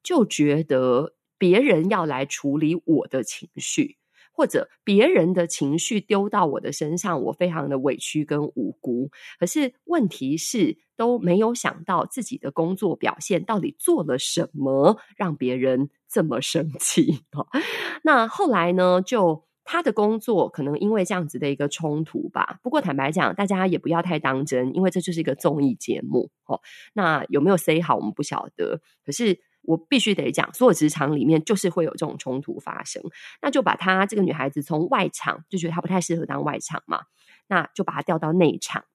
[0.04, 3.98] 就觉得别人要来处理我的情绪。
[4.36, 9.10] 或者别人的情绪丢到我的身上，我非常的委屈跟无辜。
[9.40, 17.22] 可是问题是都没有想到自己的工作表现到底做了什么，让别人这么生气。
[18.04, 22.60] 那后来呢，就他的工作可能因为这样子的一个冲突吧。
[22.62, 26.30] 不过坦白讲，大家也不要太当真，因为这就是一个综艺节目。
[26.46, 26.60] 哦，
[26.94, 28.82] 那有没有 say 好，我们不晓得。
[29.06, 29.40] 可是。
[29.68, 33.02] 我必须得讲，所有职场里面就是会有这种冲突发生，
[33.42, 37.04] 那就把她这个女孩子从外场就觉得她不太适合当外场嘛，
[37.48, 38.86] 那就把她调到内场。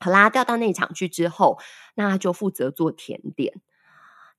[0.00, 1.58] 好啦，调到内场去之后，
[1.94, 3.60] 那她就负责做甜点。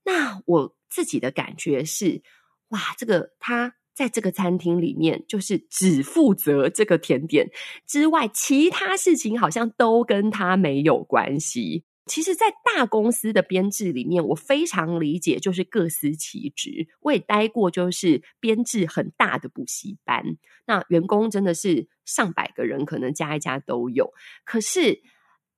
[0.03, 2.21] 那我自己的感觉是，
[2.69, 7.49] 哇，这个她在这个餐厅里面就是只负责这个甜点
[7.87, 11.85] 之外，其他事情好像都跟她没有关系。
[12.05, 16.89] 其实，在大公司的编制里面，我非常理解，就是各司其职。
[16.99, 24.11] 我也待过，就是编制很大的补习班，那员工真的是上百个人，可能加一加都有。
[24.43, 25.01] 可是，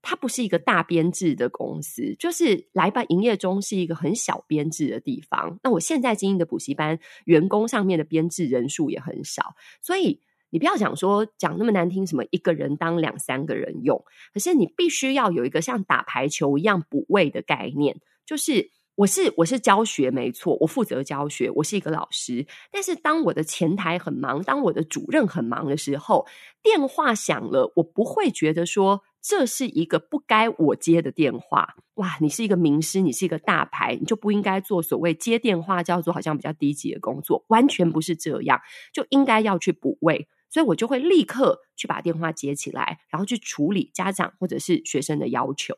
[0.03, 5.59] 它不是一个大编制的公司，就是来办营业中是一个很小编制的地方。
[5.63, 10.21] 那我现在经营的补习班，员工上面的编制人数也很少，所以。
[10.55, 14.01] 你不要讲说讲那么难听，什么一个人当两三个人用，
[14.33, 17.99] 可是你必须要有一个像打排球一样补位的概念。
[18.25, 22.47] 就是我是我是教学没错，我负责教学，我是一个老师。
[22.71, 26.25] 但是当我的前台很忙，当我的主任很忙的时候，
[26.63, 31.75] 电话响了，我不会觉得说这是一个不该我接的电话。
[31.95, 38.61] 哇，你是一个名师，你是一个大牌，你就不应该做所谓接电话叫做好像比较低级的工作，完全不是这样，
[38.93, 40.29] 就应该要去补位。
[40.55, 45.77] 所以我就会立刻去把电话接起来，然后去处理家长或者是学生的要求。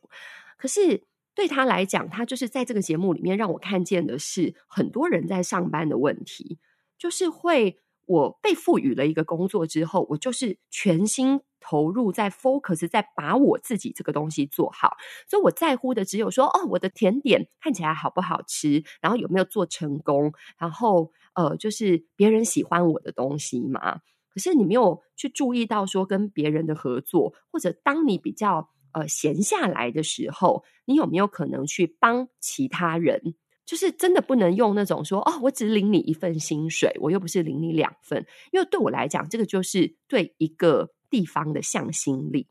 [0.55, 6.59] 可是对他来讲，他就是在这个节目里面让我看见的是很多人在上班的问题，
[6.95, 14.95] 就是会我被赋予了一个工作之后，我就是全心投入在 focus 在把我自己这个东西做好。
[15.27, 24.01] 所以我在乎的只有说，哦，我的甜点看起来好不好吃，然后有没有做成功，然后呃，就是别人喜欢我的东西嘛。
[24.37, 33.33] 可是你没有去注意到说跟别人的合作，或者当你比较呃闲下来的时候，你有没有可能去帮其他人？
[33.65, 42.47] 就是真的不能用那种说哦，我只领你一份薪水，我又不是领你两份，因为对我来讲，这个就是对一个地方的向心力。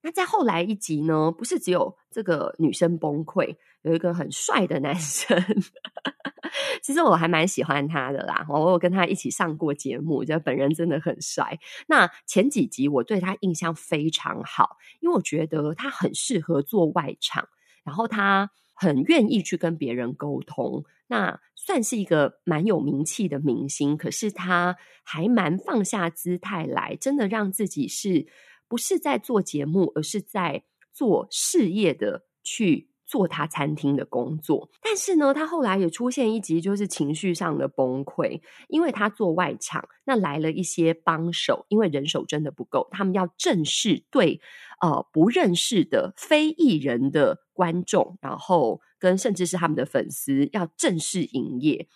[0.00, 5.36] 那在后来一集呢，不是只有这个女生崩溃，有一个很帅的男生。
[6.82, 11.58] 其实我还蛮喜欢他的啦，我有跟他一起上过节目，觉得本人真的很帅。
[11.88, 17.48] 那前几集我对他印象非常好，因为我觉得他很适合做外场，
[17.84, 20.84] 然后他很愿意去跟别人沟通。
[21.08, 28.26] 那算是一个蛮有名气的明星，可是他还蛮放下姿态来，真的让自己是
[28.68, 32.90] 不是在做节目，而是在做事业的去。
[33.10, 44.42] 做他餐厅的工作，但是呢，他后来也出现一集，就是情绪上的崩溃，因为他做外场，那来了一些帮手，因为人手真的不够，他们要正式对
[44.82, 51.88] 呃不认识的非艺人的观众，然后跟甚至是他们的粉丝要正式营业。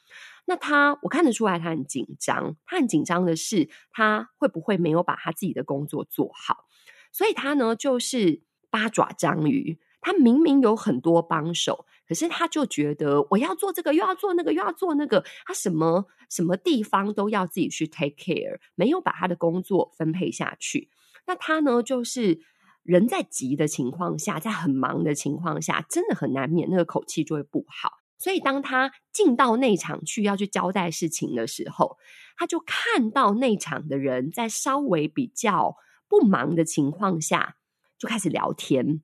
[0.52, 6.66] 那他我看得出来，他很紧张，他很紧张的是他会不会没有把他自己的工作做好，
[7.10, 9.78] 所以他呢就是八爪章鱼。
[10.02, 20.90] 他明明有很多帮手，可是他就觉得我要做这个，又要做那个，又要做那个，他什么什么地方都要自己去 take care，没有把他的工作分配下去。
[21.26, 22.40] 那他呢，就是
[22.82, 28.01] 人在急的情况下，在很忙的情况下，真的很难免那个口气就会不好。
[28.22, 31.98] 所以当他进到内场去要去交代事情的时候，
[32.36, 35.74] 他就看到内场的人在稍微比较
[36.08, 37.56] 不忙的情况下，
[37.98, 39.02] 就开始聊天。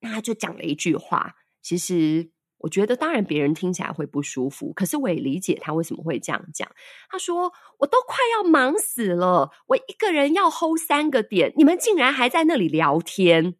[0.00, 6.70] 那他就讲了一句话，其实我觉得，当然别人听起来会不舒服，可是我也理解他为什么会这样讲。
[7.10, 13.56] 他说：“我都快要忙死了，我一个人要 hold 三个点，你们竟然还在那里聊天。”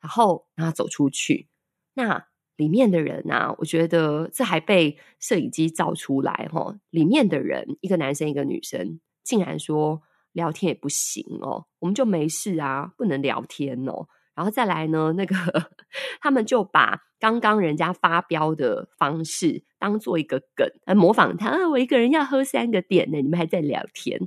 [0.00, 1.48] 然后，然后走出去，
[1.94, 2.26] 那
[2.60, 6.76] 里面的人啊，我觉得这还被摄影机照出来齁。
[6.90, 14.06] 里面的人，一个男生，一个女生，竟然说聊天也不行哦，我们就没事啊，不能聊天哦。
[14.34, 15.34] 然后再来呢，那个
[16.20, 21.48] 他们就把刚刚人家发飙的方式当做一个梗来模仿他。
[21.48, 24.20] 啊，我一个人要喝三个点呢，你们还在聊天？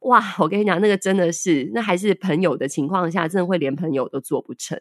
[0.00, 0.20] 哇！
[0.40, 4.76] 我跟你讲，那个真的是，那还是朋友的情况下，真的会连朋友都做不成，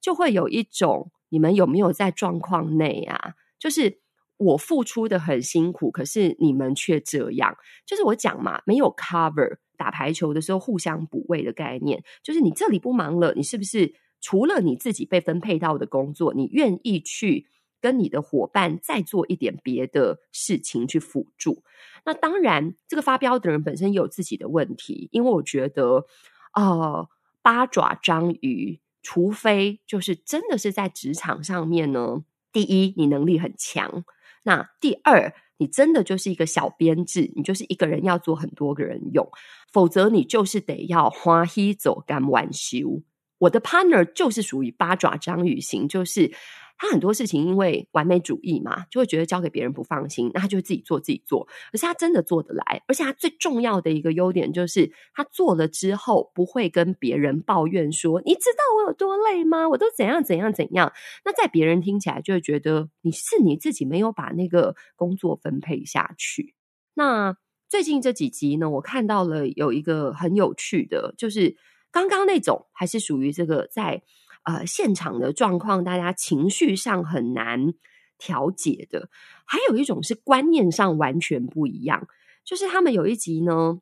[0.00, 3.34] 就会有一种你们有没有在状况内啊？
[3.58, 4.00] 就是
[4.36, 7.56] 我付出的很辛苦，可是你们却这样。
[7.86, 13.94] 就是我讲嘛，没有 cover 打排球的时候互相补位的概念，就是你这里不忙了，你是不是？
[14.22, 17.46] 除了你自己被分配到的工作，你愿意去
[17.80, 21.62] 跟你的伙伴再做一点别的事情去辅助。
[22.04, 26.06] 那当然，这个发飙的人本身也有自己的问题，因为我觉得，
[26.54, 27.08] 呃，
[27.42, 34.02] 八爪章鱼，除非就是真的是在职场上面呢，第一，你能力很强；
[34.42, 39.24] 那第二，你真的就是一个小编制，你就是一个人要做很多个人用，
[39.72, 43.00] 否则你就是得要欢喜做甘愿受。
[43.38, 46.32] 我的 partner 就是属于八爪章鱼型，就是
[46.78, 51.46] 他很多事情因为完美主义嘛，就会觉得交给别人不放心，那他就会自己做自己做。
[51.72, 59.68] 可是他真的做得来，而且他最重要的一个优点就是他做了之后不会跟别人抱怨说：“你知道我有多累吗？
[59.68, 60.92] 我都怎样怎样怎样。”
[61.24, 66.54] 那在别人听起来就会觉得你是你自己没有把那个工作分配下去。
[66.94, 67.36] 那
[67.68, 71.56] 最近这几集呢，我看到了有一个很有趣的，就是。
[71.92, 74.02] 刚刚那种还是属于这个在
[74.46, 77.74] 呃现场的状况，大家情绪上很难
[78.16, 79.10] 调节的。
[79.44, 82.08] 还有一种是观念上完全不一样，
[82.44, 83.78] 就是他们有一集呢，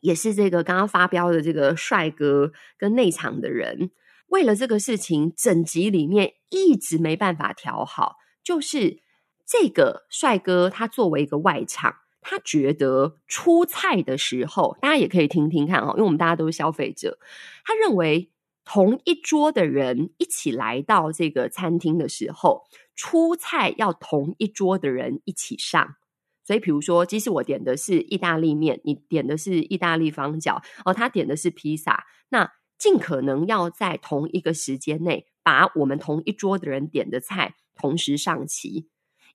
[0.00, 3.90] 也是这个刚刚发飙的这个帅哥跟内场的人，
[4.28, 8.16] 为了这个事情，整集里面一直没办法调好。
[8.44, 9.02] 就是
[9.46, 11.96] 这个帅哥他作为一个外场。
[12.20, 17.18] 他觉得出菜的时候，大家也可以听听看哦，因为我们大家都是消费者。
[17.64, 18.30] 他认为
[18.70, 22.64] 同一桌的人一起来到这个餐厅的时候，
[22.94, 25.96] 出菜要同一桌的人一起上。
[26.44, 38.68] 所以，比如说，即使我点的是意大利面，你点的是意大利方饺，哦，他点的是披萨，那尽可能要在同一个时间内，把我们同一桌的人点的菜同时上齐，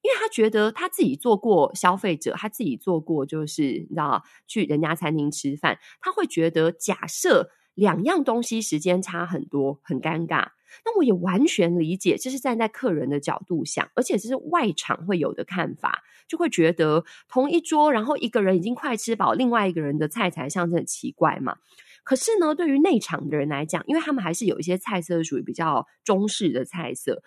[0.03, 10.49] 因为他觉得他自己做过消费者，他自己做过，就是你知道，去人家餐厅吃饭，他会觉得，假设两样东西时间差很多，很尴尬。
[10.85, 21.57] 那我也完全理解，这是站在客人的角度想，而且这是外场会有的看法，就会觉得同一桌，然后一个人已经快吃饱，另外一个人的菜才上，这很奇怪嘛。
[22.03, 27.21] 可是呢，对于内场的人来讲，因为他们还是有一些菜色属于比较中式的菜色，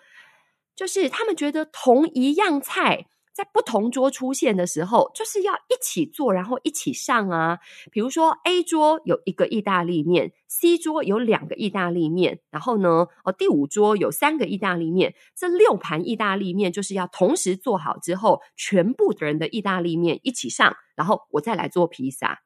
[0.75, 3.07] 就是他们觉得同一样菜。
[3.37, 7.59] 在不同桌出现的时候，就是要一起做，然后一起上啊。
[7.91, 15.13] 比如说，A 桌有一个意大利面，C 桌有两个意大利面，然后呢，哦，第五桌有三个意大利面。
[15.35, 22.41] 这六盘意大利面就是要同时做好之后，全部人的意大利面一起上，然后我再来做披萨。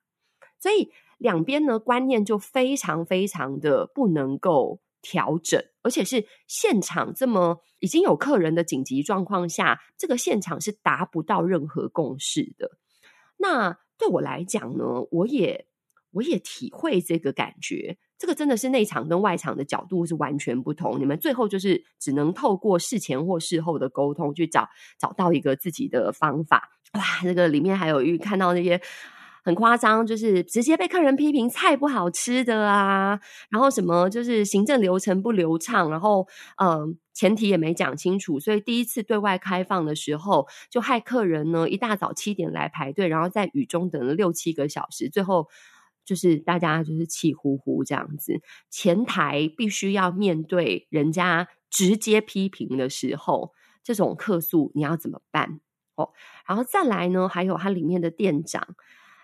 [0.59, 12.72] 所以两边呢，观念就非常非常的不能够调整，而且是现场这么已经有客人的紧急状况下，这个现场是达不到任何共识的。
[13.38, 15.68] 那对我来讲呢，我也
[16.12, 17.97] 我也体会这个感觉。
[18.18, 20.99] 这个真的是内场跟外场的角度是完全不同。
[20.99, 26.70] 你们最后就是只能透过事前或事后的沟通去找找到一个自己的方法。
[26.93, 28.80] 哇，这个里面还有遇看到那些。
[29.43, 33.19] 很夸张，就是直接被客人批评菜不好吃的啊，
[33.49, 36.27] 然后什么就是行政流程不流畅，然后
[36.57, 45.47] 嗯，前提也没讲清楚，所以第一次对外开放的时候，就害客人呢一大早七点来排队，然后在雨中等了六七个小时，最后
[46.05, 55.59] 就是大家就是气呼呼这样子，前台必须要面对人家直接批评的时候，这种客诉你要怎么办？
[55.95, 56.11] 哦，
[56.45, 58.75] 然后再来呢，还有它里面的店长。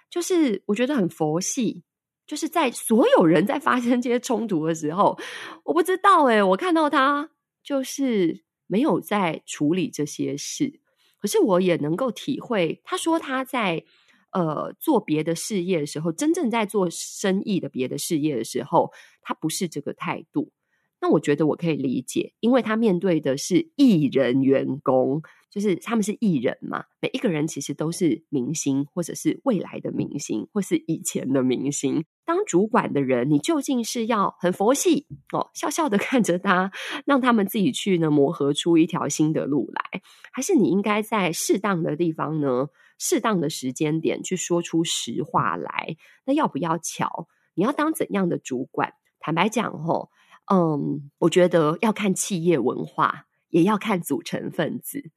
[0.10, 1.84] 就是我觉得很佛系，
[2.26, 5.18] 就是在所有人在发生这些冲突的时候，
[5.64, 7.30] 我不知道诶，我看到他
[7.64, 10.80] 就是没有在处理这些事，
[11.20, 13.84] 可是我也能够体会，他说他在
[14.32, 18.92] 呃做别的事业的时候，真正在做生意的别的事业的时候，
[19.22, 20.52] 他不是这个态度。
[21.00, 25.22] 那我觉得我可以理解，因为他面对的是艺人员工。
[25.58, 32.06] 就是他们是艺人嘛，每一个人其实都是明星，或者是未来的明星，或是以前的明星。
[32.26, 36.72] 当主管的人，你究竟是要很佛系哦，笑笑的 看着他，
[37.06, 40.02] 让他们自己去呢磨合出一条新的路来，
[40.32, 42.68] 还是你应该在适当的地方呢，
[43.00, 45.98] 适当的时间点去说出实话来？
[46.24, 47.28] 那要不要巧？
[47.56, 48.94] 你要当怎样的主管？
[49.20, 50.12] 坦白讲，吼，
[50.54, 55.10] 嗯，我觉得要看企业文化，也要看组成分子。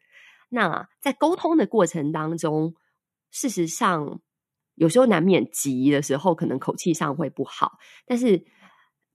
[0.51, 2.74] 那在沟通的过程当中，
[3.30, 4.20] 事实上
[4.74, 7.78] 有时候难免急的时候，可能口气上会不好。
[8.05, 8.44] 但是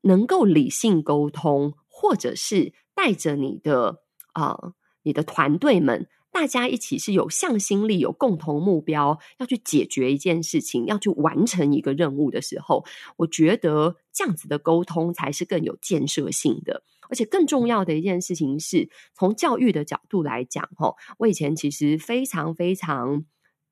[0.01, 4.01] 能够理性沟通，或者是带着你的
[4.33, 4.57] 啊、
[5.03, 12.83] 你的团队们，大家一起是有向心力、有共同目标，要去解决一件事情，要去完成一个任务的时候，
[13.15, 16.83] 我觉得这样子的沟通才是更有建设性的。
[17.09, 23.23] 而且更重要的一件事情是，从教育的角度来讲，吼，我以前其实非常非常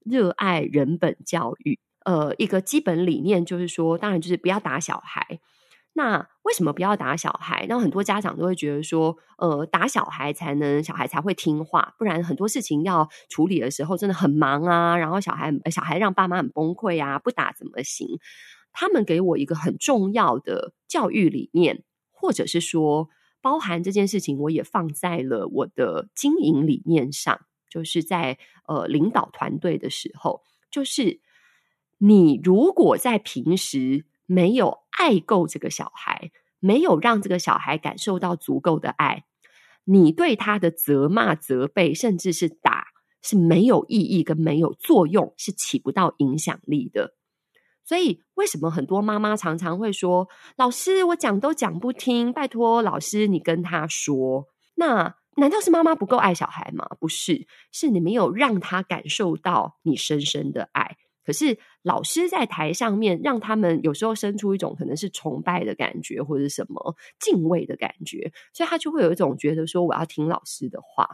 [0.06, 1.78] 热爱人本教育。
[2.06, 5.42] 呃，一个基本理念就是说，当然就是不要打小孩。
[5.94, 7.66] 那为什么不要打小孩？
[7.70, 14.98] 那很多家长都会觉得说，呃，打小孩才能小孩才会听话，不然很多事情要处理的时候真的很忙啊。
[14.98, 18.20] 然后小孩小孩让爸妈很崩溃啊，不打怎么行？
[18.72, 23.10] 他们给我一个很重要的教育理念，或者是说。
[23.44, 28.38] 包含这件事情，我也放在了我的经营理念上，就是在
[28.70, 30.42] 呃领导团队的时候，
[30.72, 31.20] 就是
[31.98, 39.26] 你如果在平时没有爱够这个小孩，没有让这个小孩感受到足够的爱，
[39.84, 42.88] 你对他的责骂、责备，甚至是打，
[43.22, 47.16] 是没有意义跟没有作用，是起不到影响力的。
[47.86, 56.88] 所以，为什么很多妈妈常常会说：“老师，我讲都讲不听，拜托老师你跟他说。”那难道是妈妈不够爱小孩吗？
[56.98, 60.96] 不是，是你没有让他感受到你深深的爱。
[61.26, 71.08] 可是老师在台上面，让他们有时候生出一种可能是崇拜的感觉，或者什么敬畏的感觉，所以他就会有一种觉得说：“我要听老师的话。”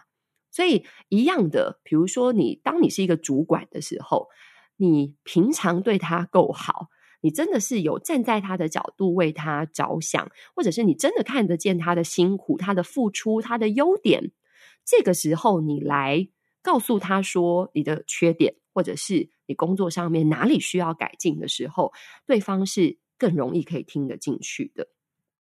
[0.52, 4.28] 所以一样的，比如说你当你是一个主管的时候。
[4.82, 6.88] 你平常对他够好，
[7.20, 14.32] 你真的是有站在他的角度为他着想，或者是你真的看得见他的辛苦、他的付出、他的优点，
[14.86, 16.30] 这个时候你来
[16.70, 21.92] 告诉他说你的缺点，或者是你工作上面哪里需要改进的时候，
[22.28, 24.88] 对方是更容易可以听得进去的。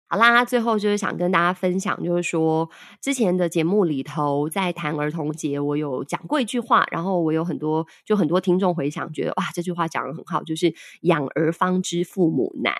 [0.06, 2.70] 好啦，最后就是想跟大家分享，就是说
[3.02, 12.74] 之前的节目里头在谈儿童节，我有讲过一句话，然后我有很多就很多听众回想，觉得哇，这句话讲得很好，就是养儿方知父母难。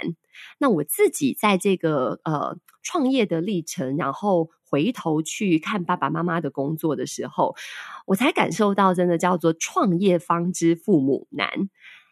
[0.56, 7.54] 那我自己在这个呃创业的历程，然后回头去看爸爸妈妈的工作的时候，
[8.06, 11.68] 我才感受到真的叫做创业方知父母难。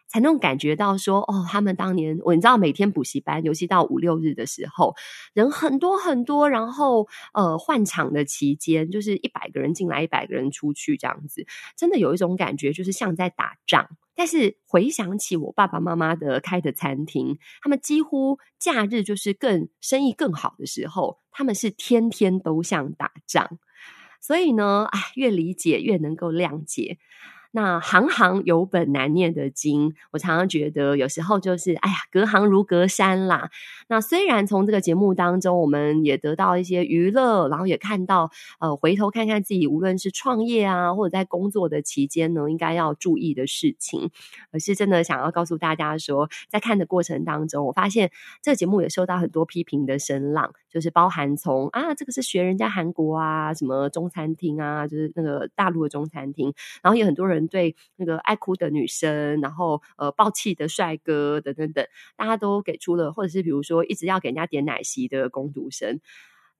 [0.07, 4.95] 才能感觉到说，哦，他们当年，我你知道，每天补习班，尤其到五六日的时候，
[5.33, 11.45] 人很多很多，然后呃，换场的期间，就是一百个人进来，一百个人出去，这样子，
[11.75, 13.89] 真的有一种感觉，就是像在打仗。
[14.15, 23.59] 但是回想起我爸爸妈妈的开的餐厅，他们几乎假日就是更生意更好的时候，他们是天天都像打仗。
[24.19, 26.97] 所以呢，哎，越理解越能够谅解。
[27.51, 33.49] 那行行有本难念的经，我常常觉得有时候就是，哎呀，隔行如隔山啦。
[33.87, 38.29] 那虽然从这个节目当中，我们也得到一些娱乐，然后也看到，
[38.59, 44.11] 呃，回头看看自己，无论是创业啊，或者在工作的期间呢，应该要注意的事情，
[44.51, 57.36] 而是真的想要告诉大家说，在看的过程当中，我发现这个节目也受到很多批评的声浪，就是包含从啊，这个是学人家韩国啊，什么中餐厅啊，就是那个大陆的中餐厅，然后有很多人。
[57.45, 61.85] 对那个爱哭的女生，然后呃爆气的帅哥等等等，
[62.15, 65.99] 大家都给出了，或者是比如说一直要给人家点奶昔的攻读生，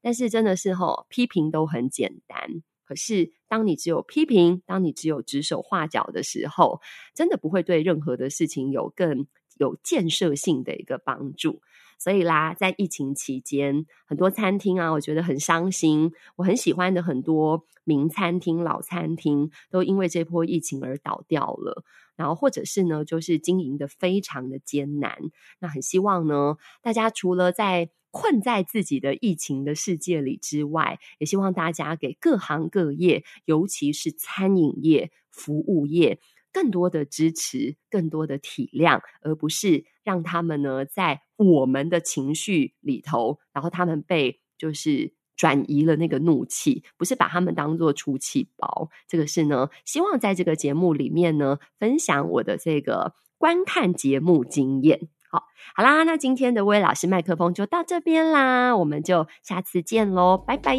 [0.00, 6.80] 但是真的是齁，批评都很简单，可是当你只有批评，当你只有指手画脚的时候，
[7.14, 9.26] 真的不会对任何的事情有更
[9.56, 11.62] 有建设性的一个帮助。
[11.98, 16.12] 所以啦，在疫情期间，很多餐厅啊，我觉得很伤心。
[16.36, 21.84] 我很喜欢的很多名餐厅、老餐厅，都因为这波疫情而倒掉了。
[22.14, 25.18] 然后，或者是呢，就是经营得非常的艰难。
[25.58, 36.20] 那很希望呢，大家除了在困在自己的疫情的世界里之外，也希望大家给各行各业，尤其是餐饮业、服务业。
[36.50, 48.88] 更多的支持，更多的体谅，而不是让他们呢在我们的情绪里头，然后他们被就是转移了那个怒气，不是把他们当做出气包。
[49.06, 55.10] 这个是呢，希望在这个节目里面呢，分享我的这个观看节目经验。
[55.30, 55.44] 好，
[55.76, 60.74] 好啦，那今天的薇薇老师麦克风就到这边啦，我们就下次见喽，拜拜。